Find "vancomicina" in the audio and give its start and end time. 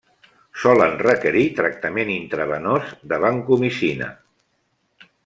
3.27-4.09